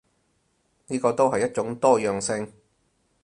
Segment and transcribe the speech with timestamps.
[0.87, 2.51] 呢個都係一種多樣性